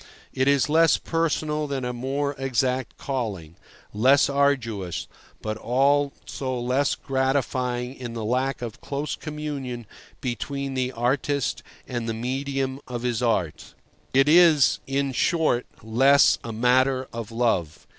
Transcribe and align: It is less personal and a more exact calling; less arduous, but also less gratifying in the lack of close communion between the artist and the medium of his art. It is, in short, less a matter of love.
It 0.33 0.47
is 0.47 0.67
less 0.67 0.97
personal 0.97 1.71
and 1.71 1.85
a 1.85 1.93
more 1.93 2.33
exact 2.39 2.97
calling; 2.97 3.55
less 3.93 4.31
arduous, 4.31 5.07
but 5.43 5.57
also 5.57 6.59
less 6.59 6.95
gratifying 6.95 7.93
in 7.93 8.13
the 8.15 8.25
lack 8.25 8.63
of 8.63 8.81
close 8.81 9.15
communion 9.15 9.85
between 10.19 10.73
the 10.73 10.91
artist 10.91 11.61
and 11.87 12.09
the 12.09 12.15
medium 12.15 12.81
of 12.87 13.03
his 13.03 13.21
art. 13.21 13.75
It 14.11 14.27
is, 14.27 14.79
in 14.87 15.11
short, 15.11 15.67
less 15.83 16.39
a 16.43 16.51
matter 16.51 17.07
of 17.13 17.29
love. 17.31 17.85